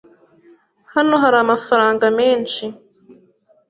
Hano 0.93 1.13
hari 1.23 1.37
amafaranga 1.43 2.05
menshi. 2.19 2.63